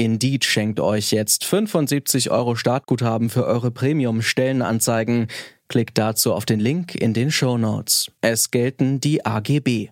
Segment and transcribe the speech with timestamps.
[0.00, 5.28] Indeed schenkt euch jetzt 75 Euro Startguthaben für eure Premium-Stellenanzeigen.
[5.68, 8.10] Klickt dazu auf den Link in den Show Notes.
[8.22, 9.90] Es gelten die AGB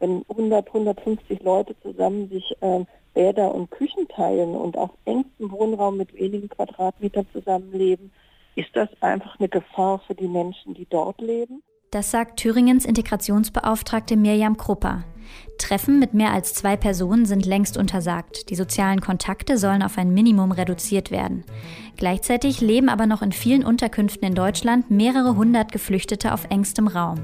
[0.00, 5.96] wenn 100, 150 Leute zusammen sich äh, Bäder und Küchen teilen und auf engstem Wohnraum
[5.96, 8.12] mit wenigen Quadratmetern zusammenleben,
[8.54, 11.62] ist das einfach eine Gefahr für die Menschen, die dort leben?
[11.94, 15.04] Das sagt Thüringens Integrationsbeauftragte Mirjam Krupper.
[15.58, 18.50] Treffen mit mehr als zwei Personen sind längst untersagt.
[18.50, 21.44] Die sozialen Kontakte sollen auf ein Minimum reduziert werden.
[21.96, 27.20] Gleichzeitig leben aber noch in vielen Unterkünften in Deutschland mehrere hundert Geflüchtete auf engstem Raum.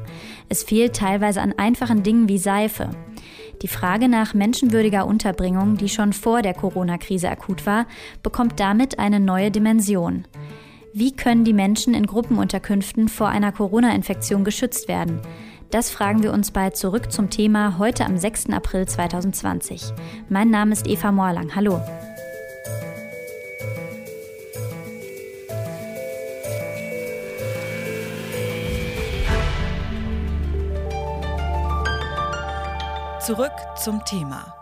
[0.49, 2.91] Es fehlt teilweise an einfachen Dingen wie Seife.
[3.63, 7.87] Die Frage nach menschenwürdiger Unterbringung, die schon vor der Corona-Krise akut war,
[8.23, 10.27] bekommt damit eine neue Dimension.
[10.93, 15.21] Wie können die Menschen in Gruppenunterkünften vor einer Corona-Infektion geschützt werden?
[15.71, 18.51] Das fragen wir uns bei Zurück zum Thema heute am 6.
[18.51, 19.93] April 2020.
[20.29, 21.55] Mein Name ist Eva Morlang.
[21.55, 21.81] Hallo.
[33.21, 34.60] Zurück zum Thema.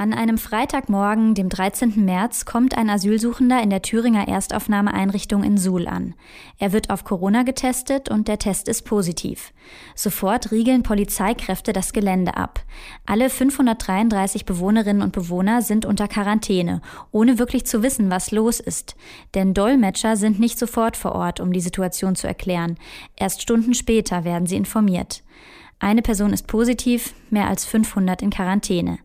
[0.00, 2.02] An einem Freitagmorgen, dem 13.
[2.06, 6.14] März, kommt ein Asylsuchender in der Thüringer Erstaufnahmeeinrichtung in Suhl an.
[6.58, 9.52] Er wird auf Corona getestet und der Test ist positiv.
[9.94, 12.64] Sofort riegeln Polizeikräfte das Gelände ab.
[13.04, 16.80] Alle 533 Bewohnerinnen und Bewohner sind unter Quarantäne,
[17.12, 18.96] ohne wirklich zu wissen, was los ist.
[19.34, 22.78] Denn Dolmetscher sind nicht sofort vor Ort, um die Situation zu erklären.
[23.16, 25.22] Erst Stunden später werden sie informiert.
[25.78, 28.98] Eine Person ist positiv, mehr als 500 in Quarantäne.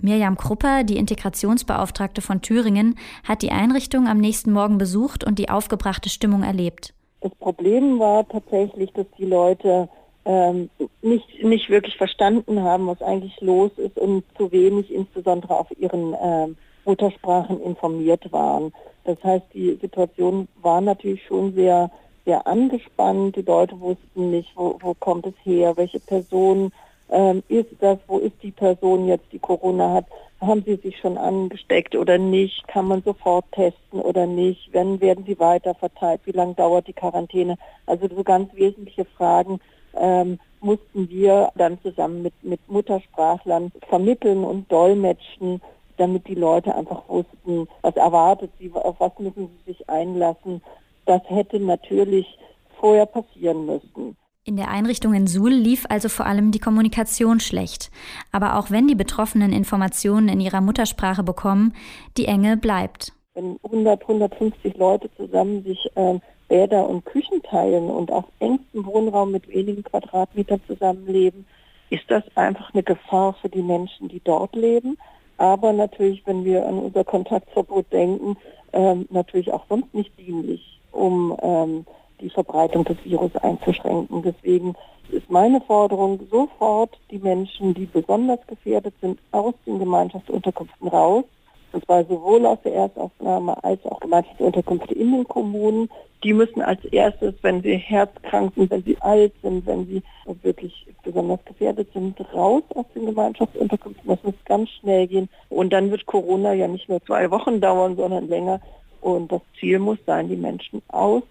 [0.00, 5.50] Mirjam Krupper, die Integrationsbeauftragte von Thüringen, hat die Einrichtung am nächsten Morgen besucht und die
[5.50, 6.94] aufgebrachte Stimmung erlebt.
[7.20, 9.88] Das Problem war tatsächlich, dass die Leute
[10.24, 10.70] ähm,
[11.02, 16.14] nicht, nicht wirklich verstanden haben, was eigentlich los ist und zu wenig insbesondere auf ihren
[16.22, 18.72] ähm, Muttersprachen informiert waren.
[19.04, 21.90] Das heißt, die Situation war natürlich schon sehr,
[22.24, 23.36] sehr angespannt.
[23.36, 26.70] Die Leute wussten nicht, wo, wo kommt es her, welche Person
[27.10, 30.06] ähm, ist das, wo ist die Person jetzt, die Corona hat,
[30.40, 35.24] haben sie sich schon angesteckt oder nicht, kann man sofort testen oder nicht, wann werden
[35.26, 37.56] sie weiter verteilt, wie lange dauert die Quarantäne.
[37.86, 39.58] Also so ganz wesentliche Fragen
[39.96, 45.60] ähm, mussten wir dann zusammen mit, mit Muttersprachlern vermitteln und dolmetschen,
[45.96, 50.62] damit die Leute einfach wussten, was erwartet sie, auf was müssen sie sich einlassen.
[51.06, 52.38] Das hätte natürlich
[52.78, 54.16] vorher passieren müssen.
[54.48, 57.90] In der Einrichtung in Suhl lief also vor allem die Kommunikation schlecht.
[58.32, 61.74] Aber auch wenn die Betroffenen Informationen in ihrer Muttersprache bekommen,
[62.16, 63.12] die Enge bleibt.
[63.34, 69.32] Wenn 100, 150 Leute zusammen sich äh, Bäder und Küchen teilen und auf engstem Wohnraum
[69.32, 71.44] mit wenigen Quadratmetern zusammenleben,
[71.90, 74.96] ist das einfach eine Gefahr für die Menschen, die dort leben.
[75.36, 78.38] Aber natürlich, wenn wir an unser Kontaktverbot denken,
[78.72, 81.84] ähm, natürlich auch sonst nicht dienlich, um ähm,
[82.20, 84.22] die Verbreitung des Virus einzuschränken.
[84.22, 84.74] Deswegen
[85.10, 91.24] ist meine Forderung, sofort die Menschen, die besonders gefährdet sind, aus den Gemeinschaftsunterkünften raus.
[91.72, 95.90] Und zwar sowohl aus der Erstaufnahme als auch Gemeinschaftsunterkünfte in den Kommunen.
[96.24, 100.02] Die müssen als erstes, wenn sie herzkrank sind, wenn sie alt sind, wenn sie
[100.42, 104.08] wirklich besonders gefährdet sind, raus aus den Gemeinschaftsunterkünften.
[104.08, 105.28] Das muss ganz schnell gehen.
[105.50, 108.60] Und dann wird Corona ja nicht nur zwei Wochen dauern, sondern länger.
[109.00, 111.22] Und das Ziel muss sein, die Menschen aus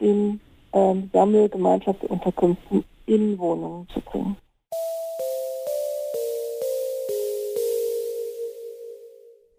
[0.00, 0.40] in
[0.72, 4.36] ähm, Sammelgemeinschaftsunterkünften in Wohnungen zu bringen.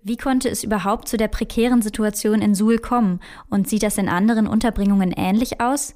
[0.03, 4.09] Wie konnte es überhaupt zu der prekären Situation in Suhl kommen und sieht das in
[4.09, 5.93] anderen Unterbringungen ähnlich aus?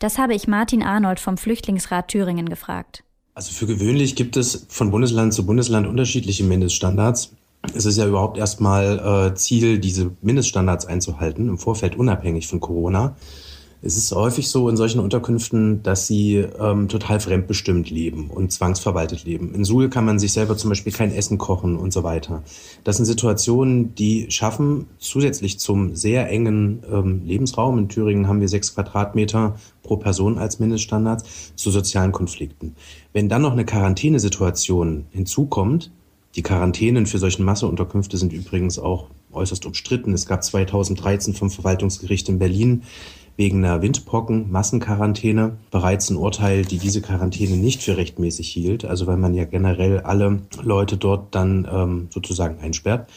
[0.00, 3.04] Das habe ich Martin Arnold vom Flüchtlingsrat Thüringen gefragt.
[3.34, 7.32] Also für gewöhnlich gibt es von Bundesland zu Bundesland unterschiedliche Mindeststandards.
[7.74, 13.16] Es ist ja überhaupt erstmal äh, Ziel, diese Mindeststandards einzuhalten, im Vorfeld unabhängig von Corona.
[13.86, 19.24] Es ist häufig so in solchen Unterkünften, dass sie ähm, total fremdbestimmt leben und zwangsverwaltet
[19.24, 19.54] leben.
[19.54, 22.42] In Suhl kann man sich selber zum Beispiel kein Essen kochen und so weiter.
[22.82, 28.48] Das sind Situationen, die schaffen zusätzlich zum sehr engen ähm, Lebensraum, in Thüringen haben wir
[28.48, 32.76] sechs Quadratmeter pro Person als Mindeststandards, zu sozialen Konflikten.
[33.12, 35.92] Wenn dann noch eine Quarantänesituation hinzukommt,
[36.36, 40.12] die Quarantänen für solche Masseunterkünfte sind übrigens auch äußerst umstritten.
[40.14, 42.82] Es gab 2013 vom Verwaltungsgericht in Berlin
[43.36, 48.84] wegen einer Windpocken-Massenquarantäne bereits ein Urteil, die diese Quarantäne nicht für rechtmäßig hielt.
[48.84, 53.08] Also weil man ja generell alle Leute dort dann ähm, sozusagen einsperrt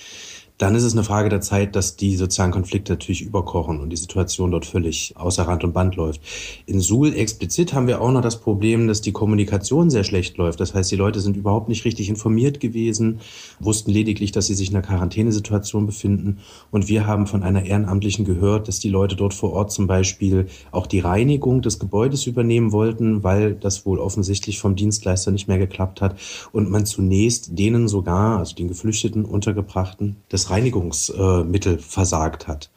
[0.58, 3.98] dann ist es eine Frage der Zeit, dass die sozialen Konflikte natürlich überkochen und die
[3.98, 6.22] Situation dort völlig außer Rand und Band läuft.
[6.66, 10.60] In Suhl explizit haben wir auch noch das Problem, dass die Kommunikation sehr schlecht läuft.
[10.60, 13.20] Das heißt, die Leute sind überhaupt nicht richtig informiert gewesen,
[13.60, 16.40] wussten lediglich, dass sie sich in einer Quarantänesituation befinden.
[16.72, 20.48] Und wir haben von einer Ehrenamtlichen gehört, dass die Leute dort vor Ort zum Beispiel
[20.72, 25.60] auch die Reinigung des Gebäudes übernehmen wollten, weil das wohl offensichtlich vom Dienstleister nicht mehr
[25.60, 26.18] geklappt hat
[26.52, 32.70] und man zunächst denen sogar, also den Geflüchteten, Untergebrachten, das Reinigungsmittel versagt hat.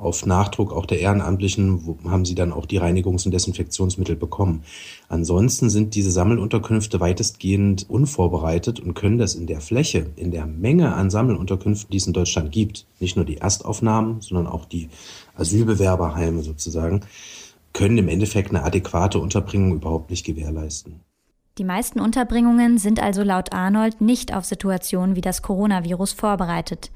[0.00, 4.62] Auf Nachdruck auch der Ehrenamtlichen haben sie dann auch die Reinigungs- und Desinfektionsmittel bekommen.
[5.08, 10.94] Ansonsten sind diese Sammelunterkünfte weitestgehend unvorbereitet und können das in der Fläche, in der Menge
[10.94, 14.88] an Sammelunterkünften, die es in Deutschland gibt, nicht nur die Erstaufnahmen, sondern auch die
[15.34, 17.00] Asylbewerberheime sozusagen,
[17.72, 21.00] können im Endeffekt eine adäquate Unterbringung überhaupt nicht gewährleisten.
[21.58, 26.92] Die meisten Unterbringungen sind also laut Arnold nicht auf Situationen wie das Coronavirus vorbereitet.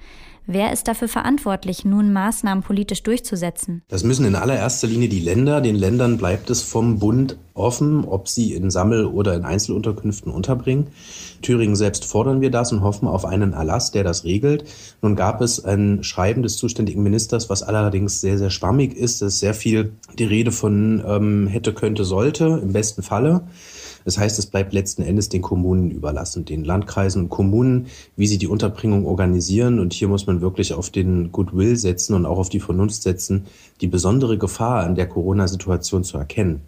[0.46, 3.82] Wer ist dafür verantwortlich, nun Maßnahmen politisch durchzusetzen?
[3.88, 5.60] Das müssen in allererster Linie die Länder.
[5.60, 10.88] Den Ländern bleibt es vom Bund offen, ob sie in Sammel- oder in Einzelunterkünften unterbringen.
[11.42, 14.64] Thüringen selbst fordern wir das und hoffen auf einen Erlass, der das regelt.
[15.02, 19.22] Nun gab es ein Schreiben des zuständigen Ministers, was allerdings sehr, sehr schwammig ist.
[19.22, 23.42] Es ist sehr viel die Rede von ähm, hätte, könnte, sollte, im besten Falle.
[24.04, 28.38] Das heißt, es bleibt letzten Endes den Kommunen überlassen, den Landkreisen und Kommunen, wie sie
[28.38, 29.78] die Unterbringung organisieren.
[29.78, 33.46] Und hier muss man wirklich auf den Goodwill setzen und auch auf die Vernunft setzen,
[33.80, 36.62] die besondere Gefahr an der Corona-Situation zu erkennen.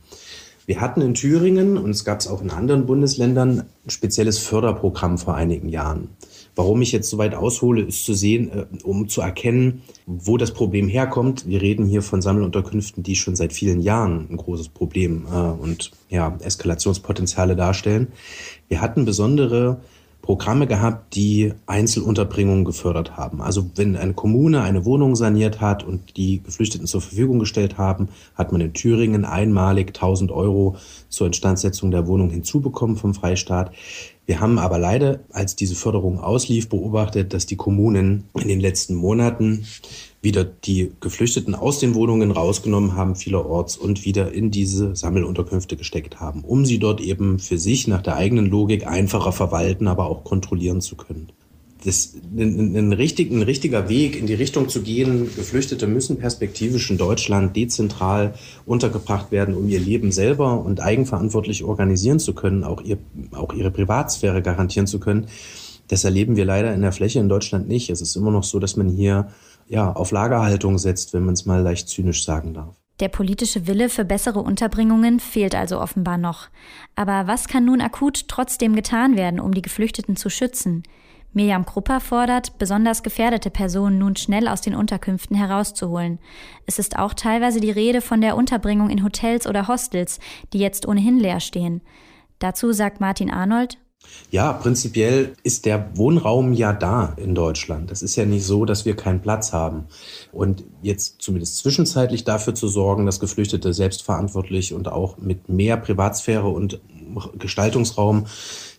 [0.66, 5.18] Wir hatten in Thüringen, und es gab es auch in anderen Bundesländern, ein spezielles Förderprogramm
[5.18, 6.08] vor einigen Jahren.
[6.56, 10.52] Warum ich jetzt so weit aushole, ist zu sehen, äh, um zu erkennen, wo das
[10.52, 11.48] Problem herkommt.
[11.48, 15.90] Wir reden hier von Sammelunterkünften, die schon seit vielen Jahren ein großes Problem äh, und
[16.10, 18.08] ja, Eskalationspotenziale darstellen.
[18.68, 19.80] Wir hatten besondere
[20.24, 23.42] Programme gehabt, die Einzelunterbringungen gefördert haben.
[23.42, 28.08] Also wenn eine Kommune eine Wohnung saniert hat und die Geflüchteten zur Verfügung gestellt haben,
[28.34, 30.76] hat man in Thüringen einmalig 1000 Euro
[31.10, 33.72] zur Instandsetzung der Wohnung hinzubekommen vom Freistaat.
[34.26, 38.94] Wir haben aber leider, als diese Förderung auslief, beobachtet, dass die Kommunen in den letzten
[38.94, 39.66] Monaten
[40.22, 46.20] wieder die Geflüchteten aus den Wohnungen rausgenommen haben, vielerorts, und wieder in diese Sammelunterkünfte gesteckt
[46.20, 50.24] haben, um sie dort eben für sich nach der eigenen Logik einfacher verwalten, aber auch
[50.24, 51.28] kontrollieren zu können
[51.84, 56.90] das, ein, ein, richtig, ein richtiger Weg in die Richtung zu gehen, Geflüchtete müssen perspektivisch
[56.90, 58.34] in Deutschland dezentral
[58.64, 62.98] untergebracht werden, um ihr Leben selber und eigenverantwortlich organisieren zu können, auch, ihr,
[63.32, 65.26] auch ihre Privatsphäre garantieren zu können.
[65.88, 67.90] Das erleben wir leider in der Fläche in Deutschland nicht.
[67.90, 69.28] Es ist immer noch so, dass man hier
[69.68, 72.74] ja, auf Lagerhaltung setzt, wenn man es mal leicht zynisch sagen darf.
[73.00, 76.48] Der politische Wille für bessere Unterbringungen fehlt also offenbar noch.
[76.94, 80.84] Aber was kann nun akut trotzdem getan werden, um die Geflüchteten zu schützen?
[81.34, 86.18] Mirjam Krupper fordert, besonders gefährdete Personen nun schnell aus den Unterkünften herauszuholen.
[86.66, 90.20] Es ist auch teilweise die Rede von der Unterbringung in Hotels oder Hostels,
[90.52, 91.82] die jetzt ohnehin leer stehen.
[92.38, 93.78] Dazu sagt Martin Arnold,
[94.30, 97.90] ja, prinzipiell ist der Wohnraum ja da in Deutschland.
[97.90, 99.84] Es ist ja nicht so, dass wir keinen Platz haben.
[100.32, 106.48] Und jetzt zumindest zwischenzeitlich dafür zu sorgen, dass Geflüchtete selbstverantwortlich und auch mit mehr Privatsphäre
[106.48, 106.80] und
[107.38, 108.26] Gestaltungsraum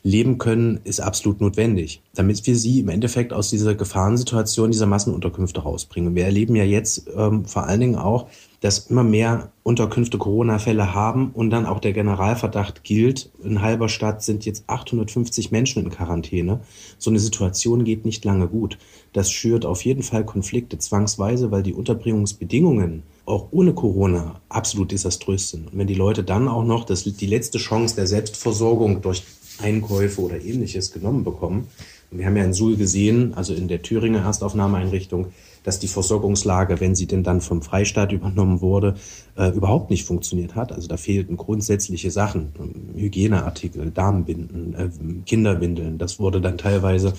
[0.05, 5.61] leben können, ist absolut notwendig, damit wir sie im Endeffekt aus dieser Gefahrensituation dieser Massenunterkünfte
[5.61, 6.13] rausbringen.
[6.13, 8.27] Wir erleben ja jetzt ähm, vor allen Dingen auch,
[8.61, 14.45] dass immer mehr Unterkünfte Corona-Fälle haben und dann auch der Generalverdacht gilt, in Halberstadt sind
[14.45, 16.59] jetzt 850 Menschen in Quarantäne.
[16.99, 18.77] So eine Situation geht nicht lange gut.
[19.11, 25.49] Das schürt auf jeden Fall Konflikte zwangsweise, weil die Unterbringungsbedingungen auch ohne Corona absolut desaströs
[25.49, 25.71] sind.
[25.71, 29.23] Und wenn die Leute dann auch noch das, die letzte Chance der Selbstversorgung durch
[29.59, 31.67] Einkäufe oder ähnliches genommen bekommen.
[32.11, 35.27] Und wir haben ja in Suhl gesehen, also in der Thüringer Erstaufnahmeeinrichtung,
[35.63, 38.95] dass die Versorgungslage, wenn sie denn dann vom Freistaat übernommen wurde,
[39.35, 40.71] äh, überhaupt nicht funktioniert hat.
[40.71, 42.53] Also da fehlten grundsätzliche Sachen,
[42.95, 44.89] Hygieneartikel, Damenbinden, äh,
[45.25, 45.97] Kinderwindeln.
[45.97, 47.13] Das wurde dann teilweise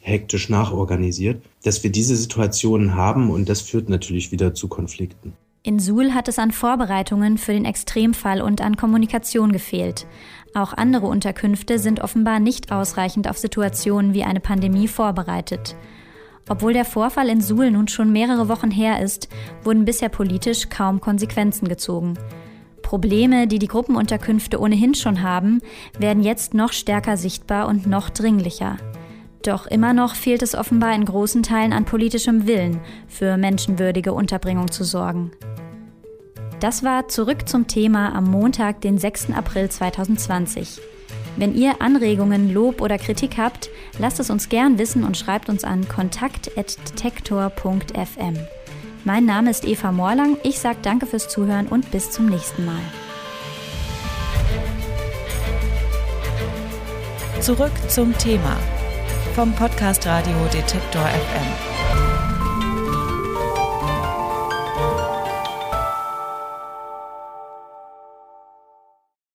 [0.00, 5.34] hektisch nachorganisiert, dass wir diese Situationen haben und das führt natürlich wieder zu Konflikten.
[5.66, 10.06] In Suhl hat es an Vorbereitungen für den Extremfall und an Kommunikation gefehlt.
[10.54, 15.74] Auch andere Unterkünfte sind offenbar nicht ausreichend auf Situationen wie eine Pandemie vorbereitet.
[16.48, 19.28] Obwohl der Vorfall in Suhl nun schon mehrere Wochen her ist,
[19.64, 22.14] wurden bisher politisch kaum Konsequenzen gezogen.
[22.82, 25.60] Probleme, die die Gruppenunterkünfte ohnehin schon haben,
[25.98, 28.76] werden jetzt noch stärker sichtbar und noch dringlicher.
[29.42, 34.70] Doch immer noch fehlt es offenbar in großen Teilen an politischem Willen, für menschenwürdige Unterbringung
[34.70, 35.32] zu sorgen.
[36.60, 39.32] Das war zurück zum Thema am Montag, den 6.
[39.32, 40.80] April 2020.
[41.36, 45.64] Wenn ihr Anregungen, Lob oder Kritik habt, lasst es uns gern wissen und schreibt uns
[45.64, 48.38] an kontakt.detektor.fm.
[49.04, 52.80] Mein Name ist Eva Morlang, ich sage danke fürs Zuhören und bis zum nächsten Mal.
[57.40, 58.56] Zurück zum Thema
[59.34, 61.85] vom Podcast Radio Detektor FM.